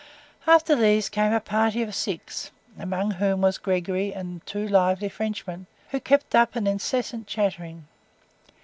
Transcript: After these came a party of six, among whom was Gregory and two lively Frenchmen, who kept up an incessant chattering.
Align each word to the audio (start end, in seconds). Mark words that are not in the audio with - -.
After 0.47 0.75
these 0.75 1.09
came 1.09 1.31
a 1.31 1.39
party 1.39 1.83
of 1.83 1.93
six, 1.93 2.49
among 2.79 3.11
whom 3.11 3.41
was 3.41 3.59
Gregory 3.59 4.11
and 4.11 4.43
two 4.47 4.67
lively 4.67 5.09
Frenchmen, 5.09 5.67
who 5.91 5.99
kept 5.99 6.33
up 6.33 6.55
an 6.55 6.65
incessant 6.65 7.27
chattering. 7.27 7.87